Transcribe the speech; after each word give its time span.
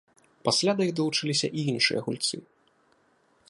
Пасля 0.47 0.71
да 0.79 0.87
іх 0.87 0.93
далучыліся 0.99 1.47
і 1.57 1.67
іншыя 1.73 1.99
гульцы. 2.07 2.37